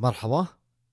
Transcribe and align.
مرحبا 0.00 0.46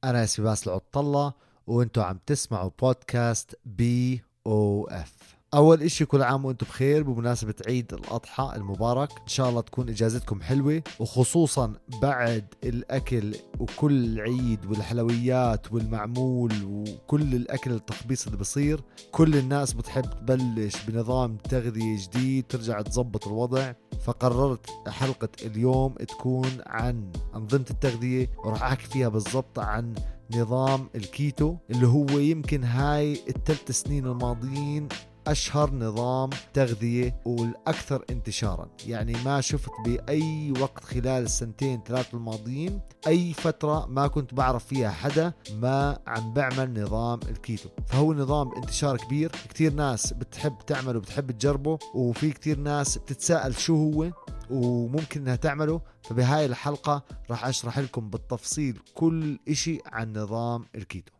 أنا 0.03 0.23
اسمي 0.23 0.45
باسل 0.45 0.71
عطلة 0.71 1.33
وأنتم 1.67 2.01
عم 2.01 2.19
تسمعوا 2.25 2.71
بودكاست 2.81 3.55
بي 3.65 4.23
أو 4.47 4.87
إف. 4.91 5.40
أول 5.53 5.83
إشي 5.83 6.05
كل 6.05 6.21
عام 6.21 6.45
وأنتم 6.45 6.65
بخير 6.65 7.03
بمناسبة 7.03 7.53
عيد 7.67 7.93
الأضحى 7.93 8.51
المبارك 8.55 9.11
إن 9.11 9.27
شاء 9.27 9.49
الله 9.49 9.61
تكون 9.61 9.89
إجازتكم 9.89 10.41
حلوة 10.41 10.81
وخصوصا 10.99 11.73
بعد 12.01 12.45
الأكل 12.63 13.35
وكل 13.59 14.05
العيد 14.05 14.65
والحلويات 14.65 15.73
والمعمول 15.73 16.53
وكل 16.65 17.35
الأكل 17.35 17.71
التخبيص 17.71 18.25
اللي 18.25 18.37
بصير. 18.37 18.81
كل 19.11 19.35
الناس 19.35 19.73
بتحب 19.73 20.03
تبلش 20.03 20.73
بنظام 20.87 21.37
تغذية 21.37 21.97
جديد 22.03 22.45
ترجع 22.49 22.81
تظبط 22.81 23.27
الوضع. 23.27 23.73
فقررت 24.05 24.65
حلقة 24.87 25.29
اليوم 25.45 25.93
تكون 25.93 26.49
عن 26.65 27.11
أنظمة 27.35 27.65
التغذية 27.69 28.29
وراح 28.45 28.63
أحكي 28.63 28.85
فيها 28.85 29.09
بالضبط 29.09 29.59
عن 29.59 29.95
نظام 30.35 30.89
الكيتو 30.95 31.55
اللي 31.69 31.87
هو 31.87 32.19
يمكن 32.19 32.63
هاي 32.63 33.13
الثلاث 33.29 33.71
سنين 33.71 34.05
الماضيين 34.07 34.87
أشهر 35.27 35.73
نظام 35.73 36.29
تغذية 36.53 37.21
والأكثر 37.25 38.05
انتشارا. 38.09 38.69
يعني 38.87 39.13
ما 39.25 39.41
شفت 39.41 39.71
بأي 39.85 40.53
وقت 40.59 40.83
خلال 40.83 41.23
السنتين 41.23 41.81
ثلاث 41.85 42.13
الماضيين 42.13 42.79
أي 43.07 43.33
فترة 43.33 43.85
ما 43.85 44.07
كنت 44.07 44.33
بعرف 44.33 44.65
فيها 44.65 44.89
حدا 44.89 45.33
ما 45.53 45.99
عم 46.07 46.33
بعمل 46.33 46.83
نظام 46.83 47.19
الكيتو. 47.29 47.69
فهو 47.87 48.13
نظام 48.13 48.55
انتشار 48.55 48.97
كبير. 48.97 49.31
كتير 49.49 49.73
ناس 49.73 50.13
بتحب 50.13 50.57
تعمله 50.67 50.97
وبتحب 50.97 51.31
تجربه 51.31 51.79
وفي 51.95 52.31
كتير 52.31 52.59
ناس 52.59 52.97
بتتساءل 52.97 53.53
شو 53.53 53.75
هو 53.75 54.11
وممكن 54.49 55.21
إنها 55.21 55.35
تعمله. 55.35 55.81
فبهاي 56.01 56.45
الحلقة 56.45 57.03
راح 57.29 57.45
أشرح 57.45 57.79
لكم 57.79 58.09
بالتفصيل 58.09 58.79
كل 58.95 59.39
إشي 59.49 59.79
عن 59.85 60.17
نظام 60.17 60.65
الكيتو. 60.75 61.13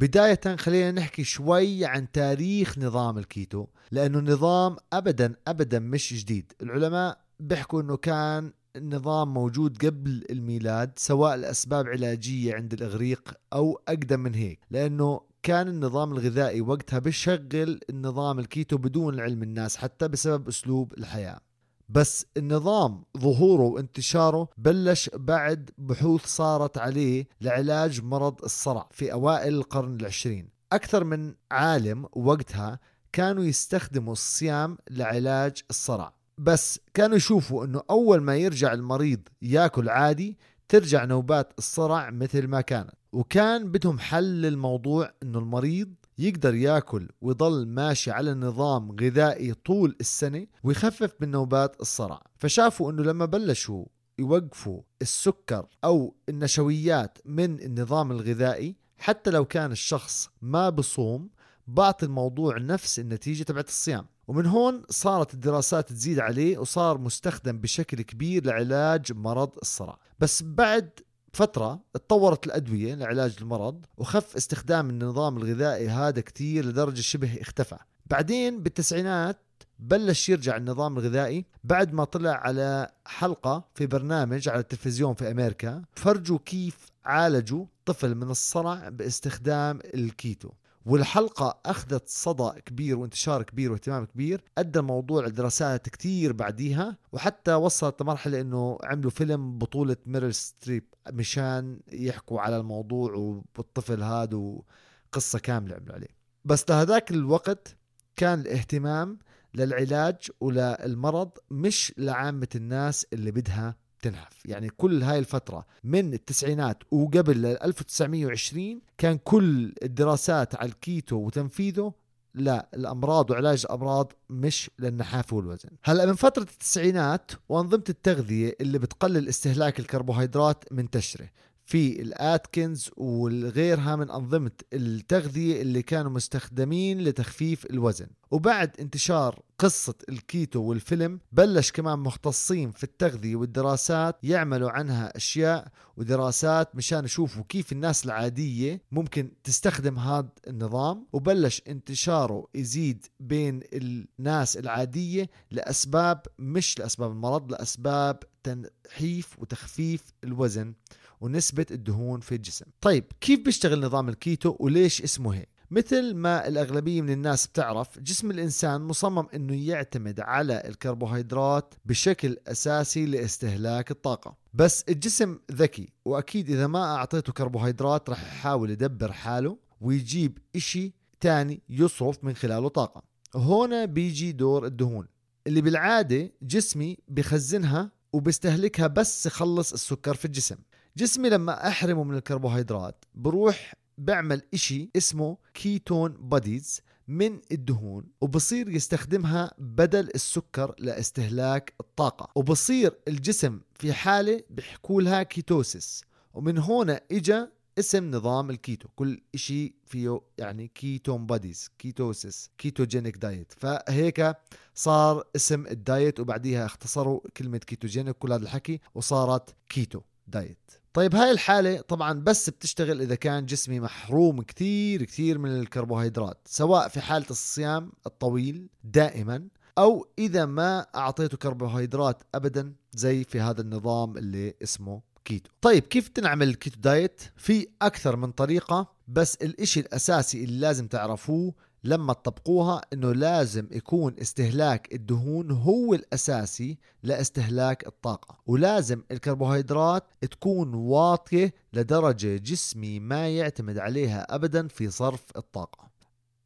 بداية 0.00 0.56
خلينا 0.56 0.90
نحكي 0.90 1.24
شوي 1.24 1.84
عن 1.84 2.12
تاريخ 2.12 2.78
نظام 2.78 3.18
الكيتو 3.18 3.66
لأنه 3.90 4.18
النظام 4.18 4.76
أبدا 4.92 5.34
أبدا 5.48 5.78
مش 5.78 6.14
جديد. 6.14 6.52
العلماء 6.62 7.20
بيحكوا 7.40 7.82
أنه 7.82 7.96
كان 7.96 8.52
النظام 8.76 9.34
موجود 9.34 9.86
قبل 9.86 10.24
الميلاد 10.30 10.92
سواء 10.96 11.36
لأسباب 11.36 11.86
علاجية 11.86 12.54
عند 12.54 12.72
الإغريق 12.72 13.34
أو 13.52 13.80
أقدم 13.88 14.20
من 14.20 14.34
هيك 14.34 14.60
لأنه 14.70 15.20
كان 15.42 15.68
النظام 15.68 16.12
الغذائي 16.12 16.60
وقتها 16.60 16.98
بيشغل 16.98 17.80
النظام 17.90 18.38
الكيتو 18.38 18.76
بدون 18.78 19.20
علم 19.20 19.42
الناس 19.42 19.76
حتى 19.76 20.08
بسبب 20.08 20.48
أسلوب 20.48 20.92
الحياة. 20.98 21.40
بس 21.88 22.26
النظام 22.36 23.04
ظهوره 23.18 23.62
وانتشاره 23.62 24.48
بلش 24.58 25.10
بعد 25.14 25.70
بحوث 25.78 26.26
صارت 26.26 26.78
عليه 26.78 27.28
لعلاج 27.40 28.02
مرض 28.02 28.44
الصرع 28.44 28.88
في 28.90 29.12
أوائل 29.12 29.54
القرن 29.54 29.96
العشرين. 29.96 30.48
أكثر 30.72 31.04
من 31.04 31.34
عالم 31.50 32.06
وقتها 32.12 32.80
كانوا 33.12 33.44
يستخدموا 33.44 34.12
الصيام 34.12 34.78
لعلاج 34.90 35.62
الصرع. 35.70 36.14
بس 36.38 36.80
كانوا 36.94 37.16
يشوفوا 37.16 37.64
إنه 37.64 37.82
أول 37.90 38.20
ما 38.20 38.36
يرجع 38.36 38.72
المريض 38.72 39.20
ياكل 39.42 39.88
عادي 39.88 40.38
ترجع 40.68 41.04
نوبات 41.04 41.52
الصرع 41.58 42.10
مثل 42.10 42.46
ما 42.46 42.60
كانت. 42.60 42.94
وكان 43.12 43.72
بدهم 43.72 43.98
حل 43.98 44.24
للموضوع 44.24 45.12
إنه 45.22 45.38
المريض 45.38 45.94
يقدر 46.18 46.54
ياكل 46.54 47.08
ويضل 47.20 47.68
ماشي 47.68 48.10
على 48.10 48.34
نظام 48.34 48.96
غذائي 49.00 49.54
طول 49.54 49.96
السنة 50.00 50.46
ويخفف 50.62 51.14
من 51.20 51.30
نوبات 51.30 51.80
الصرع. 51.80 52.22
فشافوا 52.38 52.92
إنه 52.92 53.02
لما 53.02 53.24
بلشوا 53.24 53.84
يوقفوا 54.18 54.82
السكر 55.02 55.66
أو 55.84 56.14
النشويات 56.28 57.18
من 57.24 57.60
النظام 57.60 58.10
الغذائي 58.10 58.76
حتى 58.98 59.30
لو 59.30 59.44
كان 59.44 59.72
الشخص 59.72 60.30
ما 60.42 60.70
بصوم 60.70 61.30
بعطي 61.66 62.06
الموضوع 62.06 62.58
نفس 62.58 62.98
النتيجة 62.98 63.42
تبعت 63.42 63.68
الصيام. 63.68 64.06
ومن 64.28 64.46
هون 64.46 64.82
صارت 64.90 65.34
الدراسات 65.34 65.88
تزيد 65.92 66.18
عليه 66.18 66.58
وصار 66.58 66.98
مستخدم 66.98 67.58
بشكل 67.58 68.02
كبير 68.02 68.46
لعلاج 68.46 69.12
مرض 69.12 69.50
الصرع. 69.62 69.98
بس 70.18 70.42
بعد 70.42 70.90
فترة 71.38 71.80
اتطورت 71.94 72.46
الأدوية 72.46 72.94
لعلاج 72.94 73.36
المرض 73.40 73.86
وخف 73.96 74.36
استخدام 74.36 74.90
النظام 74.90 75.36
الغذائي 75.36 75.88
هذا 75.88 76.20
كتير 76.20 76.64
لدرجة 76.64 77.00
شبه 77.00 77.40
اختفى. 77.40 77.76
بعدين 78.06 78.62
بالتسعينات 78.62 79.38
بلش 79.78 80.28
يرجع 80.28 80.56
النظام 80.56 80.98
الغذائي. 80.98 81.44
بعد 81.64 81.92
ما 81.92 82.04
طلع 82.04 82.30
على 82.30 82.88
حلقة 83.06 83.64
في 83.74 83.86
برنامج 83.86 84.48
على 84.48 84.60
التلفزيون 84.60 85.14
في 85.14 85.30
أمريكا 85.30 85.82
فرجوا 85.92 86.38
كيف 86.44 86.86
عالجوا 87.04 87.66
طفل 87.84 88.14
من 88.14 88.30
الصرع 88.30 88.88
باستخدام 88.88 89.78
الكيتو. 89.94 90.50
والحلقة 90.86 91.58
أخذت 91.66 92.08
صدى 92.08 92.60
كبير 92.60 92.98
وانتشار 92.98 93.42
كبير 93.42 93.72
واهتمام 93.72 94.04
كبير. 94.04 94.44
أدى 94.58 94.78
الموضوع 94.78 95.26
لدراسات 95.26 95.88
كتير 95.88 96.32
بعديها 96.32 96.96
وحتى 97.12 97.54
وصلت 97.54 98.02
لمرحلة 98.02 98.40
أنه 98.40 98.78
عملوا 98.84 99.10
فيلم 99.10 99.58
بطولة 99.58 99.96
ميرل 100.06 100.34
ستريب. 100.34 100.84
مشان 101.12 101.80
يحكوا 101.92 102.40
على 102.40 102.56
الموضوع 102.56 103.12
والطفل 103.58 104.02
هذا 104.02 104.36
وقصة 104.36 105.38
كاملة 105.38 105.74
عملوا 105.74 105.94
عليه. 105.94 106.18
بس 106.44 106.64
لهذاك 106.70 107.10
الوقت 107.10 107.76
كان 108.16 108.40
الاهتمام 108.40 109.18
للعلاج 109.54 110.16
وللمرض 110.40 111.30
مش 111.50 111.94
لعامة 111.98 112.48
الناس 112.54 113.06
اللي 113.12 113.30
بدها 113.30 113.76
تنحف. 114.02 114.46
يعني 114.46 114.68
كل 114.68 115.02
هاي 115.02 115.18
الفترة 115.18 115.66
من 115.84 116.14
التسعينات 116.14 116.82
وقبل 116.90 117.46
1920 117.46 118.80
كان 118.98 119.18
كل 119.18 119.74
الدراسات 119.82 120.54
على 120.54 120.68
الكيتو 120.68 121.16
وتنفيذه 121.16 121.92
لا 122.40 122.68
الامراض 122.74 123.30
وعلاج 123.30 123.62
الأمراض 123.64 124.12
مش 124.30 124.70
للنحافه 124.78 125.36
والوزن. 125.36 125.68
هلأ 125.84 126.06
من 126.06 126.14
فترة 126.14 126.42
التسعينات 126.42 127.30
وأنظمة 127.48 127.84
التغذية 127.88 128.56
اللي 128.60 128.78
بتقلل 128.78 129.28
استهلاك 129.28 129.80
الكربوهيدرات 129.80 130.64
منتشرة. 130.72 131.28
في 131.68 132.02
الأتكنز 132.02 132.90
والغيرها 132.96 133.96
من 133.96 134.10
أنظمة 134.10 134.50
التغذية 134.72 135.62
اللي 135.62 135.82
كانوا 135.82 136.10
مستخدمين 136.10 137.00
لتخفيف 137.00 137.66
الوزن. 137.66 138.06
وبعد 138.30 138.70
انتشار 138.80 139.42
قصة 139.58 139.94
الكيتو 140.08 140.62
والفيلم 140.62 141.20
بلش 141.32 141.70
كمان 141.72 141.98
مختصين 141.98 142.70
في 142.70 142.84
التغذية 142.84 143.36
والدراسات 143.36 144.18
يعملوا 144.22 144.70
عنها 144.70 145.16
أشياء 145.16 145.68
ودراسات 145.96 146.76
مشان 146.76 147.04
يشوفوا 147.04 147.44
كيف 147.48 147.72
الناس 147.72 148.04
العادية 148.04 148.82
ممكن 148.92 149.30
تستخدم 149.44 149.98
هذا 149.98 150.28
النظام. 150.48 151.06
وبلش 151.12 151.62
انتشاره 151.68 152.46
يزيد 152.54 153.06
بين 153.20 153.60
الناس 153.72 154.56
العادية 154.56 155.30
لأسباب 155.50 156.22
مش 156.38 156.78
لأسباب 156.78 157.10
المرض 157.10 157.52
لأسباب 157.52 158.18
تنحيف 158.42 159.38
وتخفيف 159.38 160.02
الوزن. 160.24 160.74
ونسبة 161.20 161.66
الدهون 161.70 162.20
في 162.20 162.34
الجسم. 162.34 162.66
طيب 162.80 163.04
كيف 163.20 163.40
بيشتغل 163.40 163.80
نظام 163.80 164.08
الكيتو 164.08 164.56
وليش 164.60 165.02
اسمه 165.02 165.34
هيك؟ 165.34 165.48
مثل 165.70 166.14
ما 166.14 166.48
الأغلبية 166.48 167.02
من 167.02 167.10
الناس 167.10 167.46
بتعرف 167.46 167.98
جسم 167.98 168.30
الإنسان 168.30 168.80
مصمم 168.80 169.26
أنه 169.34 169.68
يعتمد 169.68 170.20
على 170.20 170.62
الكربوهيدرات 170.64 171.74
بشكل 171.84 172.36
أساسي 172.46 173.06
لاستهلاك 173.06 173.90
الطاقة. 173.90 174.36
بس 174.54 174.84
الجسم 174.88 175.38
ذكي 175.52 175.92
وأكيد 176.04 176.50
إذا 176.50 176.66
ما 176.66 176.96
أعطيته 176.96 177.32
كربوهيدرات 177.32 178.10
رح 178.10 178.22
يحاول 178.22 178.70
يدبر 178.70 179.12
حاله 179.12 179.58
ويجيب 179.80 180.38
إشي 180.56 180.94
تاني 181.20 181.62
يصرف 181.68 182.24
من 182.24 182.34
خلاله 182.34 182.68
طاقة. 182.68 183.02
هنا 183.34 183.84
بيجي 183.84 184.32
دور 184.32 184.66
الدهون. 184.66 185.06
اللي 185.46 185.60
بالعادة 185.60 186.32
جسمي 186.42 186.96
بخزنها 187.08 187.90
وبيستهلكها 188.12 188.86
بس 188.86 189.26
يخلص 189.26 189.72
السكر 189.72 190.14
في 190.14 190.24
الجسم. 190.24 190.56
جسمي 190.98 191.28
لما 191.28 191.68
أحرمه 191.68 192.04
من 192.04 192.16
الكربوهيدرات 192.16 193.04
بروح 193.14 193.74
بعمل 193.98 194.42
إشي 194.54 194.90
اسمه 194.96 195.36
ketone 195.54 196.12
bodies 196.12 196.80
من 197.08 197.40
الدهون 197.52 198.04
وبصير 198.20 198.68
يستخدمها 198.68 199.54
بدل 199.58 200.10
السكر 200.14 200.74
لإستهلاك 200.78 201.74
الطاقة. 201.80 202.28
وبصير 202.34 202.98
الجسم 203.08 203.60
في 203.74 203.92
حالة 203.92 204.42
بيحكوا 204.50 205.02
لها 205.02 205.22
ketosis 205.22 206.04
ومن 206.34 206.58
هنا 206.58 207.00
إجا 207.12 207.52
اسم 207.78 208.10
نظام 208.10 208.50
الكيتو. 208.50 208.88
كل 208.96 209.20
إشي 209.34 209.74
فيه 209.86 210.20
يعني 210.38 210.68
ketone 210.68 211.26
bodies 211.26 211.70
ketosis 211.78 212.50
ketogenic 212.58 213.16
diet 213.16 213.52
فهيك 213.56 214.36
صار 214.74 215.24
اسم 215.36 215.66
ال 215.66 215.77
diet 215.77 216.20
وبعديها 216.20 216.66
اختصروا 216.66 217.20
كلمة 217.36 217.58
ketogenic 217.58 218.16
كل 218.16 218.32
هذا 218.32 218.42
الحكي 218.42 218.80
وصارت 218.94 219.54
كيتو 219.68 220.00
diet 220.26 220.70
طيب 220.98 221.14
هاي 221.14 221.30
الحالة 221.30 221.80
طبعا 221.80 222.12
بس 222.12 222.50
بتشتغل 222.50 223.00
إذا 223.00 223.14
كان 223.14 223.46
جسمي 223.46 223.80
محروم 223.80 224.42
كتير 224.42 225.02
كتير 225.04 225.38
من 225.38 225.60
الكربوهيدرات 225.60 226.38
سواء 226.44 226.88
في 226.88 227.00
حالة 227.00 227.26
الصيام 227.30 227.92
الطويل 228.06 228.68
دائما 228.84 229.48
أو 229.78 230.06
إذا 230.18 230.46
ما 230.46 230.86
أعطيته 230.94 231.36
كربوهيدرات 231.36 232.22
أبدا 232.34 232.72
زي 232.92 233.24
في 233.24 233.40
هذا 233.40 233.60
النظام 233.60 234.16
اللي 234.16 234.54
اسمه 234.62 235.02
الكيتو 235.16 235.50
طيب 235.60 235.82
كيف 235.82 236.08
تنعمل 236.08 236.48
ال 236.48 236.54
keto 236.54 236.80
diet؟ 236.80 237.22
في 237.36 237.66
أكثر 237.82 238.16
من 238.16 238.32
طريقة 238.32 238.92
بس 239.08 239.34
الإشي 239.34 239.80
الأساسي 239.80 240.44
اللي 240.44 240.60
لازم 240.60 240.86
تعرفوه 240.86 241.54
لما 241.84 242.12
تطبقوها 242.12 242.80
إنه 242.92 243.12
لازم 243.12 243.68
يكون 243.70 244.14
استهلاك 244.20 244.94
الدهون 244.94 245.50
هو 245.50 245.94
الأساسي 245.94 246.78
لاستهلاك 247.02 247.86
الطاقة. 247.86 248.38
ولازم 248.46 249.02
الكربوهيدرات 249.10 250.04
تكون 250.20 250.74
واطية 250.74 251.54
لدرجة 251.72 252.36
جسمي 252.36 253.00
ما 253.00 253.28
يعتمد 253.28 253.78
عليها 253.78 254.34
ابدا 254.34 254.68
في 254.68 254.90
صرف 254.90 255.24
الطاقة. 255.36 255.88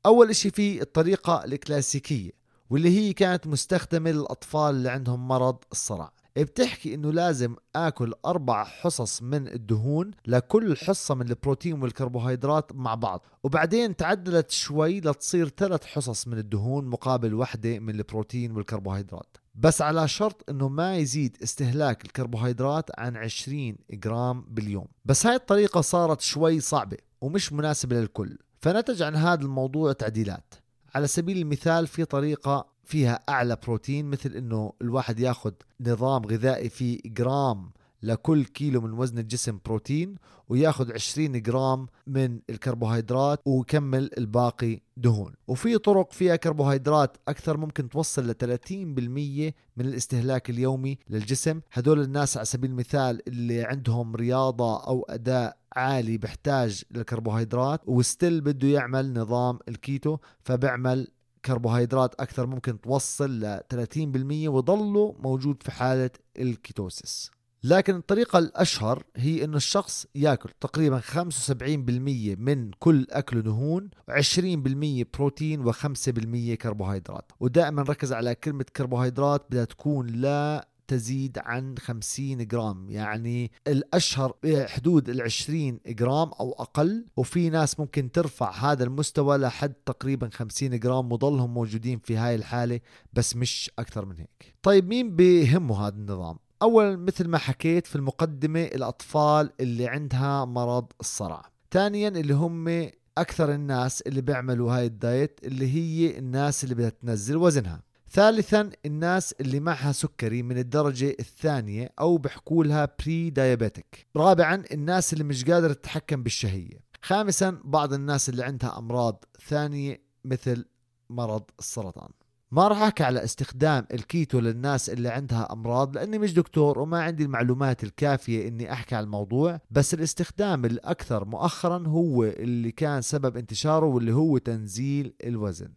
أول 0.07 0.31
إشي 0.31 0.51
في 0.51 0.83
الطريقة 0.83 1.45
الكلاسيكية 1.45 2.31
واللي 2.71 2.99
هي 2.99 3.13
كانت 3.13 3.47
مستخدمة 3.47 4.11
للأطفال 4.11 4.71
اللي 4.71 4.91
عندهم 4.91 5.29
مرض 5.29 5.57
الصرع. 5.73 6.13
بتحكي 6.37 6.95
إنه 6.95 7.13
لازم 7.13 7.57
آكل 7.77 8.13
أربع 8.27 8.65
حصص 8.65 9.23
من 9.23 9.49
الدهون 9.49 10.11
لكل 10.27 10.77
حصة 10.77 11.15
من 11.15 11.29
البروتين 11.29 11.83
والكربوهيدرات 11.83 12.73
مع 12.75 12.95
بعض. 12.95 13.27
وبعدين 13.43 13.97
تعدلت 13.97 14.51
شوي 14.51 15.01
لتصير 15.01 15.49
ثلاث 15.49 15.85
حصص 15.85 16.29
من 16.29 16.39
الدهون 16.39 16.85
مقابل 16.85 17.35
وحدة 17.35 17.79
من 17.79 17.95
البروتين 17.95 18.53
والكربوهيدرات. 18.57 19.37
بس 19.55 19.83
على 19.83 20.09
شرط 20.09 20.51
إنه 20.51 20.69
ما 20.69 20.97
يزيد 20.97 21.37
استهلاك 21.43 22.05
الكربوهيدرات 22.05 23.01
عن 23.01 23.17
20 23.17 23.77
جرام 23.91 24.45
باليوم. 24.49 24.87
بس 25.05 25.27
هاي 25.27 25.35
الطريقة 25.35 25.81
صارت 25.81 26.21
شوي 26.21 26.61
صعبة 26.61 26.97
ومش 27.21 27.53
مناسبة 27.53 28.01
للكل. 28.01 28.39
فنتج 28.61 29.03
عن 29.03 29.17
هذا 29.17 29.43
الموضوع 29.43 29.93
تعديلات. 29.93 30.55
على 30.95 31.07
سبيل 31.07 31.39
المثال 31.39 31.87
في 31.87 32.05
طريقة 32.05 32.72
فيها 32.85 33.21
أعلى 33.29 33.57
بروتين 33.67 34.07
مثل 34.07 34.31
إنه 34.31 34.73
الواحد 34.83 35.21
ياخذ 35.21 35.53
نظام 35.81 36.27
غذائي 36.27 36.69
فيه 36.69 37.01
جرام 37.07 37.71
لكل 38.03 38.45
كيلو 38.45 38.81
من 38.81 38.93
وزن 38.93 39.19
الجسم 39.19 39.59
بروتين 39.65 40.15
وياخذ 40.49 40.93
20 40.93 41.43
جرام 41.43 41.87
من 42.07 42.41
الكربوهيدرات 42.51 43.41
ويكمل 43.47 44.11
الباقي 44.19 44.81
دهون. 44.97 45.33
وفي 45.49 45.79
طرق 45.79 46.13
فيها 46.13 46.37
كربوهيدرات 46.37 47.17
أكثر 47.29 47.57
ممكن 47.57 47.89
توصل 47.89 48.31
ل 48.31 48.35
30% 48.35 49.53
من 49.77 49.87
الاستهلاك 49.87 50.51
اليومي 50.51 50.99
للجسم. 51.11 51.61
هدول 51.73 52.01
الناس 52.01 52.37
على 52.37 52.47
سبيل 52.47 52.71
المثال 52.71 53.29
اللي 53.29 53.65
عندهم 53.65 54.17
رياضة 54.17 54.87
أو 54.87 55.07
أداء 55.09 55.57
عالي 55.77 56.19
بحتاج 56.19 56.83
للكربوهيدرات 56.91 57.81
و 57.87 57.96
still 57.96 58.41
بده 58.41 58.69
يعمل 58.69 59.13
نظام 59.13 59.59
الكيتو 59.69 60.19
فبيعمل 60.43 61.09
كربوهيدرات 61.45 62.15
أكثر 62.15 62.47
ممكن 62.47 62.81
توصل 62.81 63.41
ل 63.41 63.61
30% 63.75 64.49
ويضلوا 64.49 65.13
موجود 65.19 65.63
في 65.63 65.71
حالة 65.71 66.11
ال 66.39 66.49
ketosis. 66.49 67.31
لكن 67.65 67.97
الطريقة 67.97 68.39
الأشهر 68.39 69.03
هي 69.17 69.45
إنه 69.45 69.57
الشخص 69.57 70.07
يأكل 70.15 70.51
تقريبا 70.61 71.01
75% 71.01 72.39
من 72.39 72.71
كل 72.79 73.07
أكله 73.11 73.41
دهون 73.41 73.91
و20% 74.11 75.05
بروتين 75.15 75.73
و5% 75.73 76.55
كربوهيدرات. 76.55 77.33
ودائما 77.41 77.83
ركز 77.83 78.13
على 78.13 78.35
كلمة 78.35 78.65
كربوهيدرات 78.77 79.47
بدها 79.51 79.65
تكون 79.65 80.07
لا 80.07 80.69
تزيد 80.93 81.39
عن 81.39 81.79
50 81.79 82.47
جرام. 82.47 82.91
يعني 82.91 83.51
الأشهر 83.67 84.37
حدود 84.67 85.09
ال 85.09 85.23
20 85.23 85.81
جرام 85.87 86.31
أو 86.41 86.53
أقل 86.53 87.07
وفي 87.17 87.51
ناس 87.51 87.81
ممكن 87.81 88.13
ترفع 88.13 88.51
هذا 88.51 88.85
المستوى 88.85 89.37
لحد 89.37 89.73
تقريبا 89.73 90.31
50 90.33 90.79
جرام 90.79 91.13
وضلهم 91.13 91.55
موجودين 91.55 91.99
في 91.99 92.17
هاي 92.17 92.35
الحالة 92.35 92.81
بس 93.13 93.37
مش 93.37 93.71
أكثر 93.79 94.05
من 94.05 94.19
هيك. 94.19 94.55
طيب 94.63 94.89
مين 94.89 95.17
بهمه 95.17 95.87
هذا 95.87 95.95
النظام؟ 95.95 96.37
أولا 96.63 96.97
مثل 96.97 97.29
ما 97.29 97.39
حكيت 97.39 97.87
في 97.87 97.97
المقدمة 97.97 98.63
الأطفال 98.63 99.51
اللي 99.61 99.89
عندها 99.89 100.45
مرض 100.45 100.87
الصرع. 101.01 101.43
ثانيا 101.71 102.09
اللي 102.09 102.35
هم 102.35 102.91
أكثر 103.19 103.55
الناس 103.55 104.03
اللي 104.03 104.21
بيعملوا 104.21 104.77
هاي 104.77 104.87
ال 104.87 104.97
diet 104.97 105.41
اللي 105.45 105.75
هي 105.75 106.19
الناس 106.19 106.65
اللي 106.65 106.75
بدها 106.75 106.91
تنزل 106.91 107.37
وزنها. 107.37 107.83
ثالثا 108.13 108.71
الناس 108.87 109.33
اللي 109.41 109.61
معها 109.61 109.93
سكري 109.93 110.43
من 110.43 110.59
الدرجة 110.59 111.17
الثانية 111.21 111.91
أو 112.01 112.19
بحكوا 112.19 112.65
لها 112.65 112.89
pre-diabetic 113.01 114.07
رابعا 114.17 114.63
الناس 114.73 115.13
اللي 115.13 115.25
مش 115.25 115.45
قادرة 115.45 115.73
تتحكم 115.73 116.23
بالشهية. 116.23 116.81
خامسا 117.03 117.61
بعض 117.65 117.93
الناس 117.93 118.29
اللي 118.29 118.45
عندها 118.45 118.79
أمراض 118.79 119.25
ثانية 119.49 120.03
مثل 120.25 120.65
مرض 121.11 121.43
السرطان. 121.59 122.09
ما 122.51 122.69
راح 122.69 122.83
أحكي 122.83 123.05
على 123.05 123.25
استخدام 123.25 123.87
الكيتو 123.93 124.41
للناس 124.41 124.91
اللي 124.91 125.09
عندها 125.09 125.53
أمراض 125.53 125.97
لأني 125.97 126.19
مش 126.19 126.35
دكتور 126.35 126.79
وما 126.79 127.03
عندي 127.03 127.23
المعلومات 127.23 127.85
الكافية 127.85 128.49
إني 128.49 128.73
أحكي 128.73 128.95
على 128.95 129.05
الموضوع 129.05 129.61
بس 129.71 129.95
الاستخدام 129.95 130.65
الأكثر 130.65 131.25
مؤخرا 131.25 131.87
هو 131.87 132.25
اللي 132.25 132.73
كان 132.73 133.03
سبب 133.03 133.37
انتشاره 133.37 133.87
واللي 133.87 134.13
هو 134.13 134.39
تنزيل 134.39 135.15
الوزن. 135.25 135.69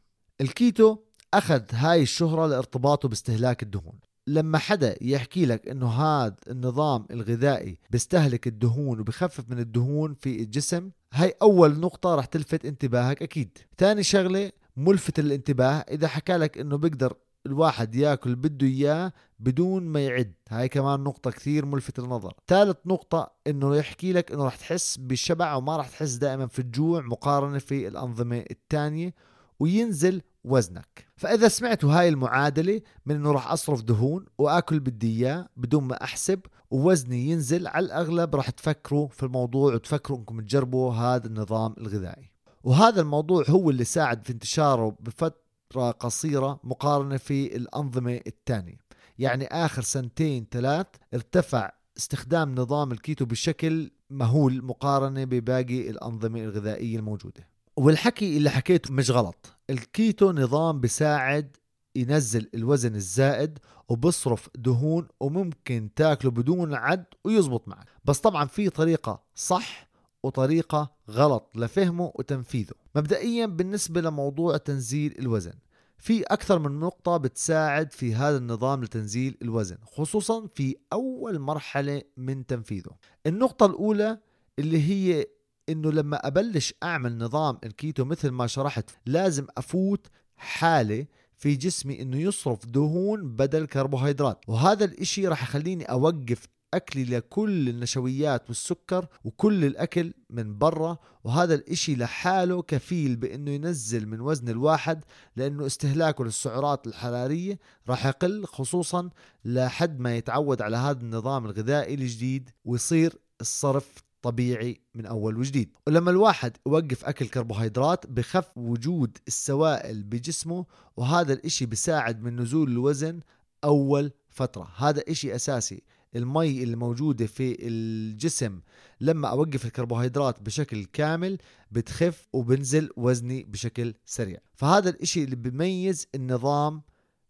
الكيتو 0.42 0.98
أخذ 1.38 1.62
هاي 1.72 2.02
الشهرة 2.02 2.48
لارتباطه 2.48 3.10
باستهلاك 3.10 3.64
الدهون. 3.64 4.00
لما 4.28 4.58
حدا 4.58 4.96
يحكي 5.02 5.46
لك 5.46 5.68
إنه 5.68 5.88
هذا 5.88 6.36
النظام 6.48 7.06
الغذائي 7.12 7.78
بيستهلك 7.90 8.48
الدهون 8.48 9.00
وبخفف 9.00 9.50
من 9.50 9.60
الدهون 9.60 10.14
في 10.14 10.42
الجسم 10.42 10.90
هاي 11.14 11.34
أول 11.42 11.80
نقطة 11.80 12.16
رح 12.16 12.26
تلفت 12.26 12.66
انتباهك 12.66 13.22
أكيد. 13.24 13.58
تاني 13.78 14.04
شغلة 14.04 14.52
ملفت 14.78 15.20
الانتباه 15.20 15.74
إذا 15.74 16.08
حكى 16.08 16.38
لك 16.38 16.58
إنه 16.58 16.78
بيقدر 16.78 17.14
الواحد 17.46 17.96
ياكل 17.96 18.36
بده 18.36 18.68
إياه 18.68 19.14
بدون 19.40 19.84
ما 19.84 20.06
يعد. 20.06 20.34
هاي 20.50 20.70
كمان 20.70 21.00
نقطة 21.00 21.32
كثير 21.32 21.66
ملفتة 21.66 22.04
للنظر 22.04 22.34
ثالث 22.48 22.78
نقطة 22.86 23.32
إنه 23.48 23.76
يحكي 23.76 24.14
لك 24.14 24.32
إنه 24.32 24.46
رح 24.46 24.56
تحس 24.56 24.98
بالشبع 24.98 25.56
وما 25.56 25.78
رح 25.78 25.90
تحس 25.90 26.14
دائما 26.14 26.48
في 26.48 26.60
الجوع 26.60 27.02
مقارنة 27.02 27.58
في 27.58 27.88
الأنظمة 27.88 28.46
الثانية 28.52 29.14
وينزل 29.60 30.22
وزنك. 30.46 31.08
فإذا 31.16 31.48
سمعتوا 31.48 31.94
هاي 31.94 32.10
المعادلة 32.10 32.82
من 33.06 33.16
إنه 33.16 33.32
راح 33.32 33.52
أصرف 33.52 33.82
دهون 33.82 34.26
وآكل 34.38 34.80
بدي 34.80 35.18
إياه 35.18 35.50
بدون 35.58 35.84
ما 35.84 36.04
أحسب 36.04 36.40
ووزني 36.72 37.30
ينزل 37.30 37.68
على 37.68 37.86
الأغلب 37.86 38.36
راح 38.36 38.50
تفكروا 38.50 39.08
في 39.08 39.24
الموضوع 39.24 39.74
وتفكروا 39.74 40.18
إنكم 40.18 40.42
تجربوا 40.42 40.94
هذا 40.94 41.28
النظام 41.28 41.76
الغذائي. 41.78 42.32
وهذا 42.64 43.02
الموضوع 43.02 43.44
هو 43.50 43.70
اللي 43.70 43.84
ساعد 43.84 44.24
في 44.24 44.34
انتشاره 44.34 44.98
بفترة 45.00 45.92
قصيرة 45.92 46.60
مقارنة 46.64 47.18
في 47.18 47.56
الأنظمة 47.56 48.20
الثانية. 48.28 48.78
يعني 49.20 49.48
آخر 49.48 49.82
سنتين 49.82 50.48
ثلاث 50.52 50.88
ارتفع 51.14 51.72
استخدام 51.98 52.56
نظام 52.56 52.92
الكيتو 52.92 53.26
بشكل 53.26 53.92
مهول 54.10 54.66
مقارنة 54.66 55.24
بباقي 55.24 55.90
الأنظمة 55.90 56.40
الغذائية 56.40 56.98
الموجودة. 56.98 57.55
والحكي 57.78 58.38
اللي 58.38 58.50
حكيته 58.50 58.94
مش 58.94 59.12
غلط. 59.12 59.56
الكيتو 59.70 60.32
نظام 60.32 60.80
بساعد 60.80 61.58
ينزل 61.96 62.50
الوزن 62.56 62.96
الزائد 62.96 63.60
وبصرف 63.90 64.50
دهون 64.58 65.08
وممكن 65.20 65.90
تاكله 65.96 66.32
بدون 66.32 66.74
عد 66.74 67.06
ويزبط 67.24 67.68
معك. 67.68 67.90
بس 68.06 68.20
طبعا 68.20 68.46
في 68.46 68.70
طريقة 68.70 69.24
صح 69.36 69.90
وطريقة 70.24 70.92
غلط 71.10 71.52
لفهمه 71.56 72.12
وتنفيذه. 72.16 72.74
مبدئيا 72.96 73.46
بالنسبة 73.46 74.02
لموضوع 74.02 74.58
تنزيل 74.58 75.16
الوزن 75.20 75.54
في 75.98 76.24
أكثر 76.24 76.60
من 76.60 76.80
نقطة 76.80 77.18
بتساعد 77.18 77.92
في 77.92 78.16
هذا 78.16 78.38
النظام 78.38 78.84
لتنزيل 78.84 79.38
الوزن 79.42 79.78
خصوصا 79.86 80.48
في 80.56 80.76
أول 80.94 81.40
مرحلة 81.40 82.02
من 82.18 82.46
تنفيذه. 82.46 82.92
النقطة 83.28 83.66
الأولى 83.66 84.20
اللي 84.60 84.82
هي 84.82 85.26
إنه 85.70 85.92
لما 85.92 86.28
أبلش 86.28 86.74
أعمل 86.84 87.18
نظام 87.18 87.58
الكيتو 87.64 88.06
مثل 88.06 88.30
ما 88.30 88.48
شرحت 88.48 88.90
لازم 89.06 89.48
أفوت 89.58 90.08
حالة 90.36 91.06
في 91.36 91.56
جسمي 91.56 92.02
إنه 92.02 92.18
يصرف 92.18 92.66
دهون 92.66 93.36
بدل 93.36 93.66
كربوهيدرات. 93.66 94.40
وهذا 94.48 94.86
الإشي 94.86 95.28
راح 95.28 95.44
يخليني 95.44 95.84
أوقف 95.84 96.48
أكلي 96.74 97.04
لكل 97.04 97.70
النشويات 97.70 98.48
والسكر 98.48 99.08
وكل 99.24 99.66
الأكل 99.66 100.14
من 100.30 100.58
برا. 100.58 100.98
وهذا 101.24 101.54
الإشي 101.54 101.96
لحاله 101.96 102.62
كفيل 102.62 103.16
بإنه 103.16 103.52
ينزل 103.52 104.08
من 104.08 104.22
وزن 104.22 104.50
الواحد 104.50 105.06
لأنه 105.36 105.66
استهلاكه 105.66 106.24
للسعرات 106.24 106.88
الحرارية 106.88 107.60
راح 107.90 108.06
يقل 108.06 108.46
خصوصا 108.46 109.10
لحد 109.46 110.00
ما 110.00 110.18
يتعود 110.18 110.62
على 110.62 110.78
هذا 110.78 111.02
النظام 111.02 111.46
الغذائي 111.46 111.94
الجديد 111.94 112.50
ويصير 112.66 113.14
الصرف 113.42 114.06
طبيعي 114.26 114.82
من 114.96 115.06
أول 115.06 115.38
وجديد. 115.38 115.70
ولما 115.88 116.12
الواحد 116.12 116.58
يوقف 116.68 117.06
أكل 117.06 117.28
كربوهيدرات 117.28 118.08
بخف 118.08 118.58
وجود 118.58 119.18
السوائل 119.28 120.04
بجسمه 120.04 120.66
وهذا 120.98 121.34
الإشي 121.34 121.66
بساعد 121.66 122.24
من 122.24 122.36
نزول 122.36 122.72
الوزن 122.72 123.20
أول 123.64 124.12
فترة. 124.30 124.72
هذا 124.78 125.04
إشي 125.08 125.36
أساسي. 125.36 125.84
المي 126.16 126.64
اللي 126.64 126.76
موجودة 126.76 127.26
في 127.26 127.68
الجسم 127.68 128.60
لما 129.02 129.28
أوقف 129.28 129.66
الكربوهيدرات 129.66 130.42
بشكل 130.42 130.86
كامل 130.86 131.38
بتخف 131.72 132.28
وبنزل 132.34 132.90
وزني 132.98 133.44
بشكل 133.44 133.94
سريع. 134.06 134.38
فهذا 134.56 134.90
الإشي 134.90 135.24
اللي 135.24 135.36
بيميز 135.36 136.08
النظام 136.16 136.82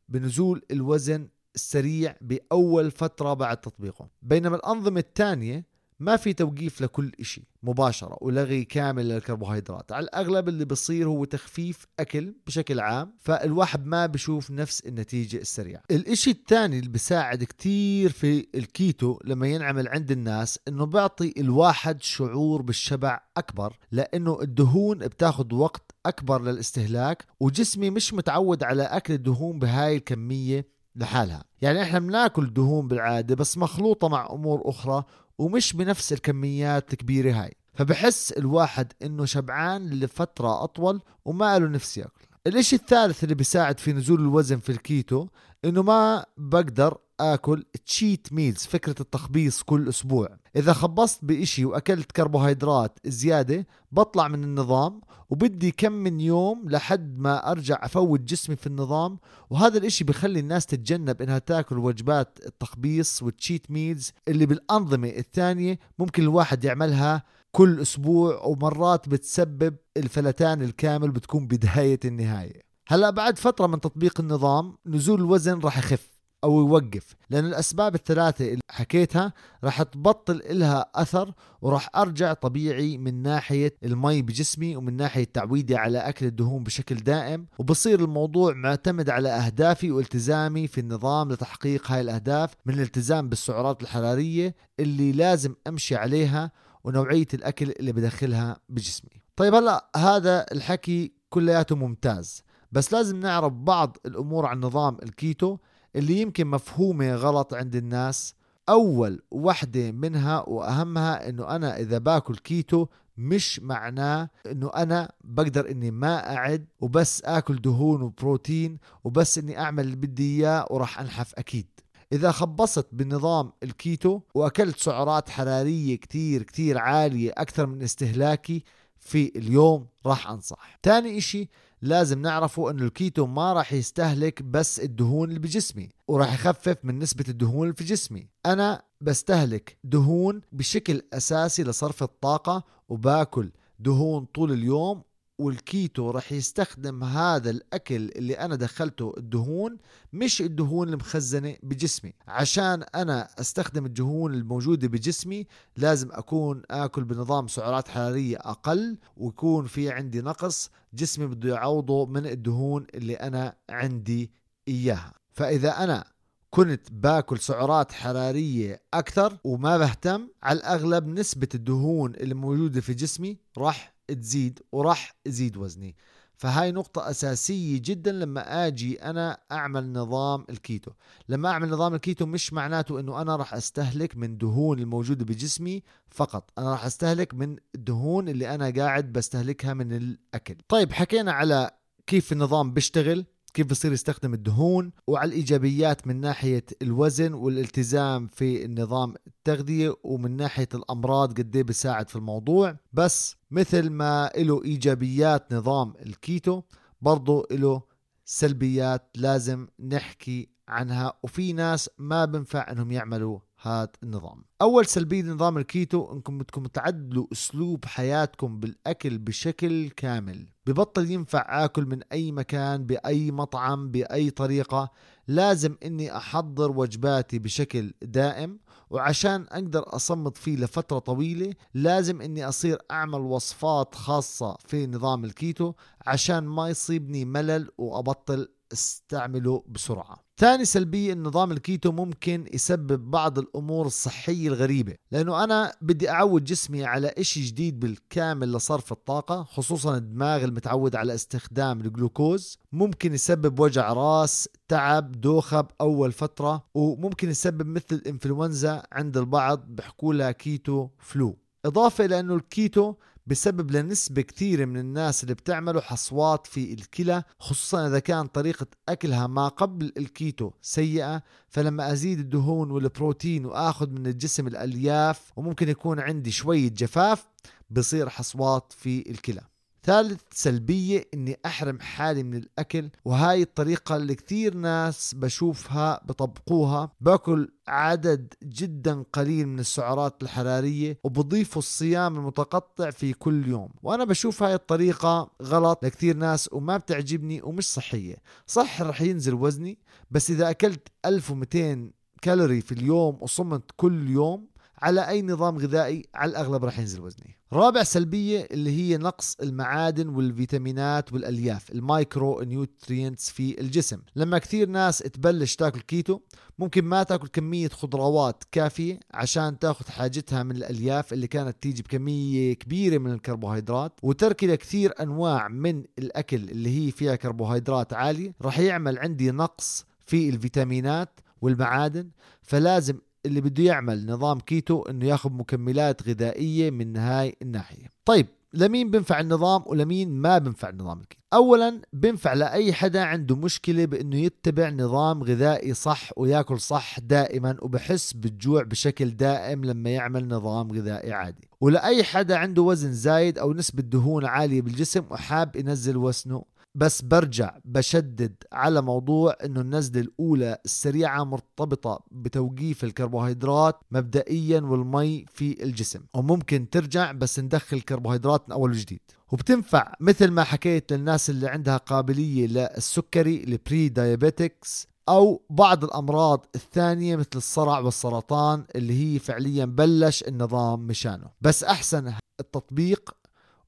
بنزول 0.09 0.61
الوزن 0.71 1.27
السريع 1.55 2.15
بأول 2.21 2.91
فترة 2.91 3.33
بعد 3.33 3.57
تطبيقه. 3.57 4.09
بينما 4.21 4.55
الأنظمة 4.55 4.99
الثانية 4.99 5.74
ما 5.99 6.17
في 6.17 6.33
توقيف 6.33 6.81
لكل 6.81 7.11
إشي 7.19 7.47
مباشرة 7.63 8.17
ولغي 8.21 8.63
كامل 8.65 9.09
للكربوهيدرات. 9.09 9.91
على 9.91 10.03
الأغلب 10.03 10.49
اللي 10.49 10.65
بصير 10.65 11.07
هو 11.07 11.25
تخفيف 11.25 11.87
أكل 11.99 12.33
بشكل 12.47 12.79
عام 12.79 13.13
فالواحد 13.19 13.85
ما 13.85 14.05
بشوف 14.05 14.51
نفس 14.51 14.81
النتيجة 14.85 15.37
السريعة. 15.37 15.81
الإشي 15.91 16.31
الثاني 16.31 16.79
اللي 16.79 16.89
بيساعد 16.89 17.43
كتير 17.43 18.11
في 18.11 18.47
الكيتو 18.55 19.19
لما 19.23 19.47
ينعمل 19.47 19.87
عند 19.87 20.11
الناس 20.11 20.59
إنه 20.67 20.85
بيعطي 20.85 21.33
الواحد 21.37 22.01
شعور 22.03 22.61
بالشبع 22.61 23.19
أكبر 23.37 23.77
لأنه 23.91 24.41
الدهون 24.41 24.97
بتاخد 24.97 25.53
وقت 25.53 25.91
أكبر 26.05 26.41
للاستهلاك 26.41 27.25
وجسمي 27.39 27.89
مش 27.89 28.13
متعود 28.13 28.63
على 28.63 28.83
أكل 28.83 29.13
الدهون 29.13 29.59
بهاي 29.59 29.95
الكمية 29.95 30.75
لحالها. 30.95 31.43
يعني 31.61 31.81
إحنا 31.81 31.99
بناكل 31.99 32.53
دهون 32.53 32.87
بالعادة 32.87 33.35
بس 33.35 33.57
مخلوطة 33.57 34.07
مع 34.07 34.27
أمور 34.31 34.61
أخرى 34.65 35.03
ومش 35.37 35.73
بنفس 35.73 36.13
الكميات 36.13 36.93
الكبيرة 36.93 37.31
هاي. 37.31 37.53
فبحس 37.73 38.31
الواحد 38.31 38.93
إنه 39.01 39.25
شبعان 39.25 39.89
لفترة 39.89 40.63
أطول 40.63 41.01
وما 41.25 41.59
له 41.59 41.67
نفس 41.67 41.97
يأكل. 41.97 42.25
الإشي 42.47 42.75
الثالث 42.75 43.23
اللي 43.23 43.35
بيساعد 43.35 43.79
في 43.79 43.93
نزول 43.93 44.21
الوزن 44.21 44.59
في 44.59 44.71
الكيتو 44.71 45.27
إنه 45.65 45.83
ما 45.83 46.25
بقدر 46.37 46.97
آكل 47.19 47.63
cheat 47.85 48.33
meals 48.33 48.65
فكرة 48.65 48.95
التخبيص 48.99 49.63
كل 49.63 49.89
أسبوع. 49.89 50.37
إذا 50.55 50.73
خبصت 50.73 51.25
بإشي 51.25 51.65
وأكلت 51.65 52.11
كربوهيدرات 52.11 52.99
زيادة 53.05 53.67
بطلع 53.91 54.27
من 54.27 54.43
النظام 54.43 55.01
وبدي 55.29 55.71
كم 55.71 55.91
من 55.91 56.19
يوم 56.19 56.69
لحد 56.69 57.19
ما 57.19 57.51
أرجع 57.51 57.79
أفوت 57.85 58.19
جسمي 58.19 58.55
في 58.55 58.67
النظام. 58.67 59.19
وهذا 59.49 59.77
الإشي 59.77 60.03
بخلي 60.03 60.39
الناس 60.39 60.65
تتجنب 60.65 61.21
إنها 61.21 61.39
تأكل 61.39 61.77
وجبات 61.77 62.39
التخبيص 62.45 63.23
وال 63.23 63.37
cheat 63.37 63.71
meals 63.71 64.11
اللي 64.27 64.45
بالأنظمة 64.45 65.09
الثانية 65.09 65.79
ممكن 65.99 66.23
الواحد 66.23 66.63
يعملها 66.63 67.23
كل 67.51 67.81
أسبوع 67.81 68.43
ومرات 68.43 69.09
بتسبب 69.09 69.75
الفلتان 69.97 70.61
الكامل 70.61 71.11
بتكون 71.11 71.47
بداية 71.47 71.99
النهاية. 72.05 72.61
هلأ 72.87 73.09
بعد 73.09 73.37
فترة 73.37 73.67
من 73.67 73.81
تطبيق 73.81 74.19
النظام 74.19 74.77
نزول 74.85 75.19
الوزن 75.19 75.59
راح 75.59 75.77
يخف. 75.77 76.14
أو 76.43 76.59
يوقف. 76.59 77.15
لأن 77.29 77.45
الأسباب 77.45 77.95
الثلاثة 77.95 78.45
اللي 78.45 78.61
حكيتها 78.71 79.33
راح 79.63 79.83
تبطل 79.83 80.35
إلها 80.35 80.85
أثر 80.95 81.33
وراح 81.61 81.89
أرجع 81.95 82.33
طبيعي 82.33 82.97
من 82.97 83.21
ناحية 83.21 83.75
المي 83.83 84.21
بجسمي 84.21 84.75
ومن 84.75 84.97
ناحية 84.97 85.23
تعويدي 85.23 85.75
على 85.75 85.97
أكل 85.97 86.25
الدهون 86.25 86.63
بشكل 86.63 86.95
دائم. 86.95 87.47
وبصير 87.59 88.03
الموضوع 88.03 88.53
معتمد 88.53 89.09
على 89.09 89.29
أهدافي 89.29 89.91
والتزامي 89.91 90.67
في 90.67 90.81
النظام 90.81 91.31
لتحقيق 91.31 91.91
هاي 91.91 92.01
الأهداف 92.01 92.53
من 92.65 92.73
الالتزام 92.73 93.29
بالسعرات 93.29 93.81
الحرارية 93.81 94.55
اللي 94.79 95.11
لازم 95.11 95.55
أمشي 95.67 95.95
عليها 95.95 96.51
ونوعية 96.83 97.27
الأكل 97.33 97.71
اللي 97.79 97.91
بدخلها 97.91 98.57
بجسمي. 98.69 99.21
طيب 99.35 99.55
هلأ 99.55 99.89
هذا 99.95 100.45
الحكي 100.51 101.11
كلياته 101.29 101.75
ممتاز 101.75 102.43
بس 102.71 102.93
لازم 102.93 103.19
نعرف 103.19 103.53
بعض 103.53 103.97
الأمور 104.05 104.45
عن 104.45 104.59
نظام 104.59 104.97
الكيتو 105.03 105.57
اللي 105.95 106.21
يمكن 106.21 106.47
مفهومة 106.47 107.15
غلط 107.15 107.53
عند 107.53 107.75
الناس 107.75 108.35
أول 108.69 109.21
وحدة 109.31 109.91
منها 109.91 110.49
وأهمها 110.49 111.29
إنه 111.29 111.55
أنا 111.55 111.79
إذا 111.79 111.97
باكل 111.97 112.35
كيتو 112.35 112.85
مش 113.17 113.59
معناه 113.59 114.29
إنه 114.51 114.71
أنا 114.75 115.11
بقدر 115.23 115.71
إني 115.71 115.91
ما 115.91 116.35
أعد 116.37 116.65
وبس 116.81 117.21
آكل 117.25 117.61
دهون 117.61 118.01
وبروتين 118.01 118.77
وبس 119.03 119.37
إني 119.37 119.59
أعمل 119.59 119.83
اللي 119.83 119.95
بدي 119.95 120.35
إياه 120.35 120.67
وراح 120.69 120.99
أنحف 120.99 121.33
أكيد. 121.35 121.67
إذا 122.13 122.31
خبصت 122.31 122.87
بنظام 122.91 123.51
الكيتو 123.63 124.19
وأكلت 124.33 124.79
سعرات 124.79 125.29
حرارية 125.29 125.95
كتير 125.95 126.43
كتير 126.43 126.77
عالية 126.77 127.31
أكثر 127.37 127.65
من 127.65 127.81
استهلاكي 127.81 128.63
في 128.99 129.31
اليوم 129.35 129.87
راح 130.05 130.29
أنصح. 130.29 130.79
تاني 130.83 131.17
إشي 131.17 131.49
لازم 131.85 132.21
نعرفه 132.21 132.71
إنه 132.71 132.83
الكيتو 132.83 133.25
ما 133.25 133.53
راح 133.53 133.73
يستهلك 133.73 134.43
بس 134.43 134.79
الدهون 134.79 135.29
اللي 135.29 135.39
بجسمي 135.39 135.89
وراح 136.07 136.33
يخفف 136.33 136.77
من 136.83 136.99
نسبة 136.99 137.25
الدهون 137.29 137.63
اللي 137.63 137.75
في 137.75 137.83
جسمي. 137.83 138.27
أنا 138.45 138.81
بستهلك 139.01 139.77
دهون 139.83 140.41
بشكل 140.51 141.01
أساسي 141.13 141.63
لصرف 141.63 142.03
الطاقة 142.03 142.63
وباكل 142.89 143.51
دهون 143.79 144.25
طول 144.25 144.51
اليوم 144.51 145.01
والكيتو 145.39 146.11
رح 146.11 146.31
يستخدم 146.31 147.03
هذا 147.03 147.49
الأكل 147.49 147.95
اللي 147.95 148.33
أنا 148.33 148.55
دخلته 148.55 149.13
الدهون 149.17 149.77
مش 150.13 150.41
الدهون 150.41 150.89
المخزنة 150.89 151.55
بجسمي. 151.63 152.13
عشان 152.27 152.83
أنا 152.95 153.27
أستخدم 153.39 153.85
الدهون 153.85 154.33
الموجودة 154.33 154.87
بجسمي 154.87 155.47
لازم 155.77 156.09
أكون 156.11 156.61
آكل 156.71 157.03
بنظام 157.03 157.47
سعرات 157.47 157.87
حرارية 157.87 158.37
أقل 158.37 158.97
ويكون 159.17 159.65
في 159.65 159.91
عندي 159.91 160.21
نقص 160.21 160.69
جسمي 160.93 161.25
بده 161.27 161.49
يعوضه 161.53 162.05
من 162.05 162.25
الدهون 162.25 162.87
اللي 162.95 163.13
أنا 163.13 163.55
عندي 163.69 164.31
إياها. 164.67 165.13
فإذا 165.31 165.83
أنا 165.83 166.03
كنت 166.49 166.91
باكل 166.91 167.39
سعرات 167.39 167.91
حرارية 167.91 168.81
أكثر 168.93 169.37
وما 169.43 169.77
بهتم 169.77 170.27
على 170.43 170.59
الأغلب 170.59 171.07
نسبة 171.07 171.47
الدهون 171.55 172.15
اللي 172.15 172.33
موجودة 172.35 172.81
في 172.81 172.93
جسمي 172.93 173.37
راح 173.57 173.94
تزيد 174.07 174.59
وراح 174.71 175.15
يزيد 175.25 175.57
وزني. 175.57 175.95
فهاي 176.37 176.71
نقطة 176.71 177.09
أساسية 177.09 177.81
جدا 177.83 178.11
لما 178.11 178.67
أجي 178.67 179.03
أنا 179.03 179.39
أعمل 179.51 179.91
نظام 179.91 180.45
الكيتو. 180.49 180.91
لما 181.29 181.49
أعمل 181.49 181.69
نظام 181.69 181.95
الكيتو 181.95 182.25
مش 182.25 182.53
معناته 182.53 182.99
أنه 182.99 183.21
أنا 183.21 183.35
راح 183.35 183.53
أستهلك 183.53 184.17
من 184.17 184.37
دهون 184.37 184.79
الموجودة 184.79 185.25
بجسمي 185.25 185.83
فقط. 186.09 186.51
أنا 186.57 186.71
راح 186.71 186.85
أستهلك 186.85 187.33
من 187.33 187.57
الدهون 187.75 188.29
اللي 188.29 188.55
أنا 188.55 188.69
قاعد 188.69 189.13
بستهلكها 189.13 189.73
من 189.73 189.93
الأكل. 189.93 190.55
طيب 190.67 190.93
حكينا 190.93 191.31
على 191.31 191.71
كيف 192.07 192.31
النظام 192.31 192.73
بيشتغل. 192.73 193.25
كيف 193.55 193.67
بصير 193.67 193.93
يستخدم 193.93 194.33
الدهون 194.33 194.91
وعلى 195.07 195.29
الإيجابيات 195.29 196.07
من 196.07 196.19
ناحية 196.19 196.65
الوزن 196.81 197.33
والالتزام 197.33 198.27
في 198.27 198.65
النظام 198.65 199.13
التغذية 199.27 199.95
ومن 200.03 200.37
ناحية 200.37 200.67
الأمراض 200.73 201.37
قد 201.37 201.57
بيساعد 201.57 202.09
في 202.09 202.15
الموضوع. 202.15 202.77
بس 202.93 203.35
مثل 203.51 203.89
ما 203.89 204.31
له 204.37 204.63
إيجابيات 204.63 205.53
نظام 205.53 205.93
الكيتو 206.05 206.61
برضو 207.01 207.47
له 207.51 207.81
سلبيات 208.25 209.09
لازم 209.15 209.67
نحكي 209.79 210.49
عنها. 210.67 211.13
وفي 211.23 211.53
ناس 211.53 211.89
ما 211.97 212.25
بنفع 212.25 212.71
إنهم 212.71 212.91
يعملوا 212.91 213.39
هذا 213.67 213.89
النظام. 214.03 214.43
أول 214.61 214.85
سلبية 214.85 215.21
لنظام 215.21 215.57
الكيتو 215.57 216.13
إنكم 216.13 216.37
بدكم 216.37 216.65
تعدلوا 216.65 217.27
أسلوب 217.31 217.85
حياتكم 217.85 218.59
بالأكل 218.59 219.17
بشكل 219.17 219.89
كامل. 219.89 220.49
ببطل 220.65 221.11
ينفع 221.11 221.65
آكل 221.65 221.85
من 221.85 222.03
أي 222.11 222.31
مكان 222.31 222.85
بأي 222.85 223.31
مطعم 223.31 223.91
بأي 223.91 224.29
طريقة. 224.29 224.91
لازم 225.27 225.75
إني 225.85 226.17
أحضر 226.17 226.71
وجباتي 226.71 227.39
بشكل 227.39 227.93
دائم. 228.01 228.59
وعشان 228.89 229.45
أقدر 229.51 229.95
اصمد 229.95 230.37
فيه 230.37 230.57
لفترة 230.57 230.99
طويلة 230.99 231.53
لازم 231.73 232.21
إني 232.21 232.47
أصير 232.47 232.77
أعمل 232.91 233.19
وصفات 233.19 233.95
خاصة 233.95 234.57
في 234.67 234.87
نظام 234.87 235.25
الكيتو 235.25 235.73
عشان 236.07 236.43
ما 236.43 236.69
يصيبني 236.69 237.25
ملل 237.25 237.69
وأبطل 237.77 238.47
استعمله 238.75 239.63
بسرعة. 239.67 240.25
ثاني 240.37 240.65
سلبية 240.65 241.13
النظام 241.13 241.51
الكيتو 241.51 241.91
ممكن 241.91 242.45
يسبب 242.53 243.11
بعض 243.11 243.39
الأمور 243.39 243.85
الصحية 243.85 244.47
الغريبة 244.47 244.95
لأنه 245.11 245.43
أنا 245.43 245.73
بدي 245.81 246.09
أعود 246.09 246.43
جسمي 246.43 246.85
على 246.85 247.07
إشي 247.07 247.41
جديد 247.41 247.79
بالكامل 247.79 248.53
لصرف 248.53 248.91
الطاقة 248.91 249.43
خصوصا 249.43 249.97
الدماغ 249.97 250.43
المتعود 250.43 250.95
على 250.95 251.15
استخدام 251.15 251.81
الجلوكوز. 251.81 252.59
ممكن 252.71 253.13
يسبب 253.13 253.59
وجع 253.59 253.93
راس 253.93 254.49
تعب 254.67 255.11
دوخة 255.11 255.61
بأول 255.61 256.11
فترة 256.11 256.65
وممكن 256.73 257.29
يسبب 257.29 257.67
مثل 257.67 257.85
الإنفلونزا 257.91 258.83
عند 258.91 259.17
البعض 259.17 259.65
بحكوا 259.67 260.13
لها 260.13 260.31
keto 260.31 260.89
flu. 260.99 261.37
إضافة 261.65 262.05
إلى 262.05 262.19
أنه 262.19 262.35
الكيتو 262.35 262.93
بسبب 263.27 263.71
لنسبة 263.71 264.21
كثيرة 264.21 264.65
من 264.65 264.77
الناس 264.77 265.23
اللي 265.23 265.33
بتعملوا 265.33 265.81
حصوات 265.81 266.47
في 266.47 266.73
الكلى 266.73 267.23
خصوصا 267.39 267.87
إذا 267.87 267.99
كان 267.99 268.27
طريقة 268.27 268.67
أكلها 268.89 269.27
ما 269.27 269.47
قبل 269.47 269.93
الكيتو 269.97 270.51
سيئة 270.61 271.23
فلما 271.49 271.91
أزيد 271.91 272.19
الدهون 272.19 272.71
والبروتين 272.71 273.45
وآخذ 273.45 273.89
من 273.89 274.07
الجسم 274.07 274.47
الألياف 274.47 275.31
وممكن 275.35 275.69
يكون 275.69 275.99
عندي 275.99 276.31
شوية 276.31 276.69
جفاف 276.69 277.27
بصير 277.69 278.09
حصوات 278.09 278.73
في 278.77 279.11
الكلى. 279.11 279.41
ثالث 279.85 280.21
سلبية 280.31 281.05
إني 281.13 281.39
أحرم 281.45 281.79
حالي 281.79 282.23
من 282.23 282.37
الأكل 282.37 282.89
وهاي 283.05 283.41
الطريقة 283.41 283.95
اللي 283.95 284.15
كثير 284.15 284.53
ناس 284.53 285.15
بشوفها 285.15 286.01
بطبقوها. 286.05 286.91
باكل 287.01 287.51
عدد 287.67 288.33
جدا 288.43 289.03
قليل 289.13 289.47
من 289.47 289.59
السعرات 289.59 290.23
الحرارية 290.23 290.99
وبضيفوا 291.03 291.61
الصيام 291.61 292.17
المتقطع 292.17 292.89
في 292.89 293.13
كل 293.13 293.47
يوم. 293.47 293.69
وأنا 293.83 294.03
بشوف 294.03 294.43
هاي 294.43 294.53
الطريقة 294.53 295.31
غلط 295.41 295.85
لكثير 295.85 296.17
ناس 296.17 296.49
وما 296.53 296.77
بتعجبني 296.77 297.41
ومش 297.41 297.73
صحية. 297.73 298.15
صح 298.47 298.81
رح 298.81 299.01
ينزل 299.01 299.33
وزني 299.33 299.77
بس 300.11 300.31
إذا 300.31 300.49
أكلت 300.49 300.87
1200 301.05 301.91
كالوري 302.21 302.61
في 302.61 302.71
اليوم 302.71 303.17
وصمت 303.21 303.63
كل 303.77 304.09
يوم 304.09 304.47
على 304.81 305.09
أي 305.09 305.21
نظام 305.21 305.57
غذائي 305.57 306.05
على 306.15 306.31
الأغلب 306.31 306.65
رح 306.65 306.79
ينزل 306.79 307.01
وزني. 307.01 307.37
رابع 307.53 307.83
سلبية 307.83 308.47
اللي 308.51 308.71
هي 308.71 308.97
نقص 308.97 309.37
المعادن 309.41 310.07
والفيتامينات 310.07 311.13
والألياف 311.13 311.71
ال 311.71 312.41
micronutrients 312.41 313.29
في 313.29 313.61
الجسم. 313.61 314.01
لما 314.15 314.37
كثير 314.37 314.69
ناس 314.69 314.97
تبلش 314.97 315.55
تاكل 315.55 315.79
كيتو 315.79 316.19
ممكن 316.59 316.85
ما 316.85 317.03
تاكل 317.03 317.27
كمية 317.27 317.69
خضروات 317.69 318.43
كافية 318.51 318.99
عشان 319.13 319.59
تاخذ 319.59 319.85
حاجتها 319.89 320.43
من 320.43 320.55
الألياف 320.55 321.13
اللي 321.13 321.27
كانت 321.27 321.57
تيجي 321.61 321.81
بكمية 321.81 322.53
كبيرة 322.53 322.97
من 322.97 323.11
الكربوهيدرات. 323.11 323.99
وتركي 324.03 324.47
لكثير 324.47 324.93
أنواع 325.01 325.47
من 325.47 325.83
الأكل 325.99 326.37
اللي 326.37 326.87
هي 326.87 326.91
فيها 326.91 327.15
كربوهيدرات 327.15 327.93
عالية 327.93 328.33
رح 328.41 328.59
يعمل 328.59 328.99
عندي 328.99 329.31
نقص 329.31 329.85
في 330.05 330.29
الفيتامينات 330.29 331.19
والمعادن. 331.41 332.09
فلازم 332.41 332.99
اللي 333.25 333.41
بده 333.41 333.63
يعمل 333.63 334.05
نظام 334.05 334.39
كيتو 334.39 334.81
إنه 334.81 335.05
ياخذ 335.05 335.31
مكملات 335.31 336.09
غذائية 336.09 336.71
من 336.71 336.97
هاي 336.97 337.35
الناحية. 337.41 337.89
طيب 338.05 338.27
لمين 338.53 338.91
بنفع 338.91 339.19
النظام 339.19 339.63
ولمين 339.65 340.09
ما 340.09 340.37
بنفع 340.37 340.69
النظام 340.69 340.99
الكيتو؟ 340.99 341.21
اولا 341.33 341.81
بنفع 341.93 342.33
لأي 342.33 342.73
حدا 342.73 343.01
عنده 343.01 343.35
مشكلة 343.35 343.85
بإنه 343.85 344.15
يتبع 344.15 344.69
نظام 344.69 345.23
غذائي 345.23 345.73
صح 345.73 346.09
وياكل 346.17 346.59
صح 346.59 346.99
دائما 346.99 347.57
وبحس 347.61 348.13
بالجوع 348.13 348.63
بشكل 348.63 349.09
دائم 349.09 349.65
لما 349.65 349.89
يعمل 349.89 350.27
نظام 350.27 350.71
غذائي 350.71 351.13
عادي. 351.13 351.47
ولأي 351.61 352.03
حدا 352.03 352.37
عنده 352.37 352.61
وزن 352.61 352.93
زايد 352.93 353.39
أو 353.39 353.53
نسبة 353.53 353.83
دهون 353.83 354.25
عالية 354.25 354.61
بالجسم 354.61 355.03
وحاب 355.09 355.55
ينزل 355.55 355.97
وزنه 355.97 356.43
بس 356.75 357.01
برجع 357.01 357.57
بشدد 357.65 358.35
على 358.53 358.81
موضوع 358.81 359.35
إنه 359.45 359.61
النزلة 359.61 360.01
الأولى 360.01 360.57
السريعة 360.65 361.23
مرتبطة 361.23 362.03
بتوقيف 362.11 362.83
الكربوهيدرات 362.83 363.79
مبدئيا 363.91 364.59
والمي 364.61 365.25
في 365.33 365.63
الجسم. 365.63 365.99
وممكن 366.13 366.69
ترجع 366.69 367.11
بس 367.11 367.39
ندخل 367.39 367.77
الكربوهيدرات 367.77 368.49
من 368.49 368.53
أول 368.53 368.69
وجديد. 368.69 368.99
وبتنفع 369.31 369.93
مثل 369.99 370.31
ما 370.31 370.43
حكيت 370.43 370.93
للناس 370.93 371.29
اللي 371.29 371.47
عندها 371.47 371.77
قابلية 371.77 372.47
للسكري 372.47 373.43
ال 373.43 373.89
pre-diabetics 373.89 374.87
أو 375.09 375.45
بعض 375.49 375.83
الأمراض 375.83 376.45
الثانية 376.55 377.15
مثل 377.15 377.29
الصرع 377.35 377.79
والسرطان 377.79 378.65
اللي 378.75 379.15
هي 379.15 379.19
فعليا 379.19 379.65
بلش 379.65 380.23
النظام 380.23 380.79
مشانه. 380.87 381.27
بس 381.41 381.63
أحسن 381.63 382.13
التطبيق 382.39 383.15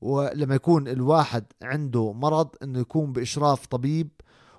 ولما 0.01 0.55
يكون 0.55 0.87
الواحد 0.87 1.45
عنده 1.61 2.13
مرض 2.13 2.49
إنه 2.63 2.79
يكون 2.79 3.13
بإشراف 3.13 3.65
طبيب 3.65 4.09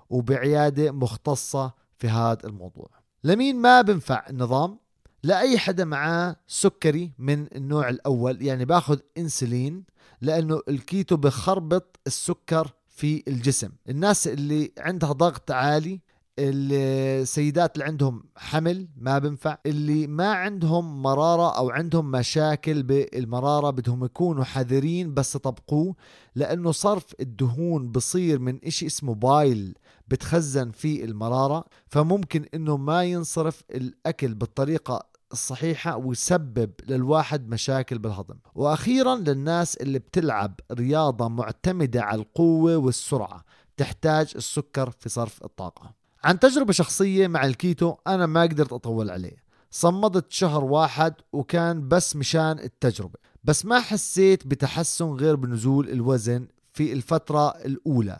وبعيادة 0.09 0.91
مختصة 0.91 1.73
في 1.97 2.09
هذا 2.09 2.47
الموضوع. 2.47 2.89
لمين 3.23 3.55
ما 3.55 3.81
بنفع 3.81 4.25
النظام 4.29 4.79
لأي 5.23 5.57
حدا 5.57 5.85
معاه 5.85 6.35
سكري 6.47 7.11
من 7.17 7.47
النوع 7.55 7.89
الأول 7.89 8.41
يعني 8.41 8.65
باخذ 8.65 8.99
إنسولين 9.17 9.83
لأنه 10.21 10.61
الكيتو 10.69 11.17
بخربط 11.17 11.99
السكر 12.07 12.73
في 12.89 13.23
الجسم. 13.27 13.69
الناس 13.89 14.27
اللي 14.27 14.71
عندها 14.77 15.11
ضغط 15.11 15.51
عالي 15.51 16.01
السيدات 16.39 17.75
اللي 17.75 17.85
عندهم 17.85 18.23
حمل 18.37 18.87
ما 18.97 19.19
بنفع 19.19 19.57
اللي 19.65 20.07
ما 20.07 20.33
عندهم 20.33 21.01
مرارة 21.01 21.57
أو 21.57 21.69
عندهم 21.69 22.11
مشاكل 22.11 22.83
بالمرارة 22.83 23.69
بدهم 23.69 24.05
يكونوا 24.05 24.43
حذرين 24.43 25.13
بس 25.13 25.35
يطبقوه 25.35 25.95
لأنه 26.35 26.71
صرف 26.71 27.05
الدهون 27.19 27.91
بصير 27.91 28.39
من 28.39 28.59
إشي 28.65 28.85
اسمه 28.85 29.15
بايل 29.15 29.75
بتخزن 30.07 30.71
في 30.71 31.03
المرارة 31.03 31.65
فممكن 31.87 32.45
إنه 32.53 32.77
ما 32.77 33.03
ينصرف 33.03 33.63
الأكل 33.71 34.33
بالطريقة 34.33 35.09
الصحيحة 35.31 35.97
ويسبب 35.97 36.71
للواحد 36.87 37.49
مشاكل 37.49 37.97
بالهضم. 37.97 38.35
وأخيرا 38.55 39.15
للناس 39.15 39.77
اللي 39.77 39.99
بتلعب 39.99 40.59
رياضة 40.71 41.27
معتمدة 41.27 42.01
على 42.01 42.21
القوة 42.21 42.77
والسرعة 42.77 43.43
تحتاج 43.77 44.33
السكر 44.35 44.89
في 44.91 45.09
صرف 45.09 45.43
الطاقة. 45.43 45.98
عن 46.23 46.39
تجربة 46.39 46.73
شخصية 46.73 47.27
مع 47.27 47.45
الكيتو 47.45 47.95
أنا 48.07 48.25
ما 48.25 48.41
قدرت 48.41 48.73
أطول 48.73 49.09
عليه. 49.09 49.43
صمدت 49.71 50.31
شهر 50.31 50.63
واحد 50.63 51.13
وكان 51.33 51.87
بس 51.87 52.15
مشان 52.15 52.59
التجربة 52.59 53.19
بس 53.43 53.65
ما 53.65 53.79
حسيت 53.79 54.47
بتحسن 54.47 55.05
غير 55.05 55.35
بنزول 55.35 55.89
الوزن 55.89 56.47
في 56.73 56.93
الفترة 56.93 57.49
الأولى. 57.49 58.19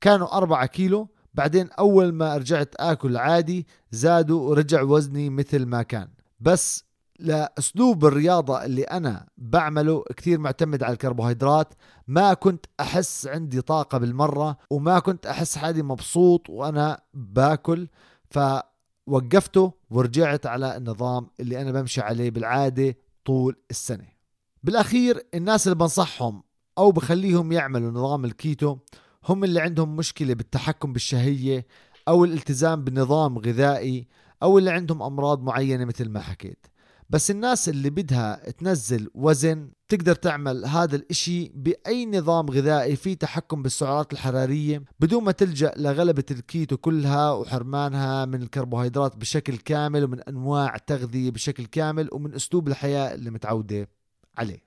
كانوا 0.00 0.36
أربعة 0.36 0.66
كيلو 0.66 1.08
بعدين 1.34 1.70
أول 1.70 2.12
ما 2.12 2.36
رجعت 2.36 2.74
آكل 2.76 3.16
عادي 3.16 3.66
زادوا 3.90 4.50
ورجع 4.50 4.82
وزني 4.82 5.30
مثل 5.30 5.66
ما 5.66 5.82
كان. 5.82 6.08
بس 6.40 6.84
لأسلوب 7.18 8.04
الرياضة 8.04 8.64
اللي 8.64 8.82
أنا 8.82 9.26
بعمله 9.36 10.04
كثير 10.16 10.38
معتمد 10.38 10.82
على 10.82 10.92
الكربوهيدرات. 10.92 11.74
ما 12.06 12.34
كنت 12.34 12.66
أحس 12.80 13.26
عندي 13.26 13.60
طاقة 13.60 13.98
بالمرة 13.98 14.56
وما 14.70 14.98
كنت 14.98 15.26
أحس 15.26 15.58
حالي 15.58 15.82
مبسوط 15.82 16.50
وأنا 16.50 17.00
باكل. 17.14 17.88
فوقفته 18.30 19.72
ورجعت 19.90 20.46
على 20.46 20.76
النظام 20.76 21.30
اللي 21.40 21.62
أنا 21.62 21.72
بمشي 21.72 22.00
عليه 22.00 22.30
بالعادة 22.30 22.96
طول 23.24 23.56
السنة. 23.70 24.06
بالأخير 24.62 25.26
الناس 25.34 25.66
اللي 25.66 25.78
بنصحهم 25.78 26.42
أو 26.78 26.92
بخليهم 26.92 27.52
يعملوا 27.52 27.90
نظام 27.90 28.24
الكيتو 28.24 28.76
هم 29.28 29.44
اللي 29.44 29.60
عندهم 29.60 29.96
مشكلة 29.96 30.34
بالتحكم 30.34 30.92
بالشهية 30.92 31.66
أو 32.08 32.24
الالتزام 32.24 32.84
بنظام 32.84 33.38
غذائي 33.38 34.06
أو 34.42 34.58
اللي 34.58 34.70
عندهم 34.70 35.02
أمراض 35.02 35.42
معينة 35.42 35.84
مثل 35.84 36.08
ما 36.08 36.20
حكيت. 36.20 36.66
بس 37.10 37.30
الناس 37.30 37.68
اللي 37.68 37.90
بدها 37.90 38.50
تنزل 38.50 39.10
وزن 39.14 39.70
تقدر 39.88 40.14
تعمل 40.14 40.64
هذا 40.64 40.96
الإشي 40.96 41.52
بأي 41.54 42.06
نظام 42.06 42.50
غذائي 42.50 42.96
فيه 42.96 43.14
تحكم 43.14 43.62
بالسعرات 43.62 44.12
الحرارية 44.12 44.82
بدون 45.00 45.24
ما 45.24 45.32
تلجأ 45.32 45.72
لغلبة 45.76 46.24
الكيتو 46.30 46.76
كلها 46.76 47.32
وحرمانها 47.32 48.24
من 48.24 48.42
الكربوهيدرات 48.42 49.16
بشكل 49.16 49.56
كامل 49.56 50.04
ومن 50.04 50.20
أنواع 50.20 50.76
تغذية 50.76 51.30
بشكل 51.30 51.66
كامل 51.66 52.08
ومن 52.12 52.34
أسلوب 52.34 52.68
الحياة 52.68 53.14
اللي 53.14 53.30
متعودة 53.30 53.88
عليه. 54.38 54.62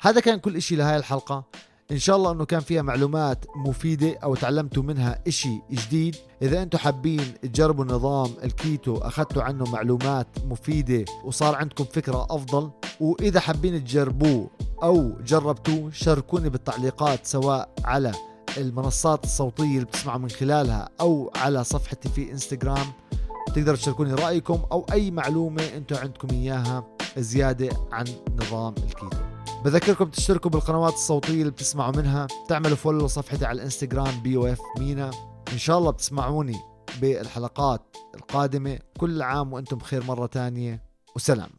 هذا 0.00 0.20
كان 0.20 0.38
كل 0.38 0.56
إشي 0.56 0.76
لهاي 0.76 0.96
الحلقة. 0.96 1.44
إن 1.92 1.98
شاء 1.98 2.16
الله 2.16 2.32
إنه 2.32 2.44
كان 2.44 2.60
فيها 2.60 2.82
معلومات 2.82 3.44
مفيدة 3.56 4.18
أو 4.24 4.34
تعلمتوا 4.34 4.82
منها 4.82 5.22
إشي 5.28 5.60
جديد. 5.70 6.16
إذا 6.42 6.62
أنتم 6.62 6.78
حابين 6.78 7.34
تجربوا 7.42 7.84
نظام 7.84 8.30
الكيتو 8.44 8.96
أخذتوا 8.96 9.42
عنه 9.42 9.64
معلومات 9.64 10.26
مفيدة 10.44 11.04
وصار 11.24 11.54
عندكم 11.54 11.84
فكرة 11.84 12.26
أفضل 12.30 12.70
وإذا 13.00 13.40
حابين 13.40 13.84
تجربوه 13.84 14.50
أو 14.82 15.12
جربتوه 15.26 15.90
شاركوني 15.92 16.48
بالتعليقات 16.48 17.26
سواء 17.26 17.68
على 17.84 18.12
المنصات 18.56 19.24
الصوتية 19.24 19.64
اللي 19.64 19.84
بتسمعوا 19.84 20.18
من 20.18 20.30
خلالها 20.30 20.88
أو 21.00 21.30
على 21.36 21.64
صفحتي 21.64 22.08
في 22.08 22.32
إنستغرام. 22.32 22.86
تقدروا 23.46 23.76
تشاركوني 23.76 24.14
رأيكم 24.14 24.60
أو 24.72 24.86
أي 24.92 25.10
معلومة 25.10 25.62
أنتم 25.76 25.96
عندكم 25.96 26.28
إياها 26.30 26.86
زيادة 27.16 27.68
عن 27.92 28.04
نظام 28.36 28.74
الكيتو. 28.78 29.27
بذكركم 29.64 30.04
تشتركوا 30.04 30.50
بالقنوات 30.50 30.92
الصوتية 30.92 31.40
اللي 31.40 31.50
بتسمعوا 31.50 31.96
منها. 31.96 32.26
تعملوا 32.48 32.76
follow 32.76 33.06
لصفحتي 33.06 33.46
على 33.46 33.56
الإنستغرام 33.56 34.22
B 34.22 34.36
O 34.36 34.46
F 34.46 34.60
مينا. 34.78 35.10
إن 35.52 35.58
شاء 35.58 35.78
الله 35.78 35.90
بتسمعوني 35.90 36.56
بالحلقات 37.00 37.96
القادمة 38.14 38.78
كل 38.98 39.22
عام 39.22 39.52
وأنتم 39.52 39.76
بخير 39.78 40.04
مرة 40.04 40.26
تانية. 40.26 40.82
وسلام. 41.16 41.50